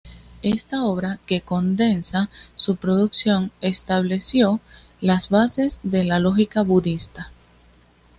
[0.41, 4.59] Esta obra, que condensa su producción, estableció
[4.99, 7.29] las bases de la lógica budista..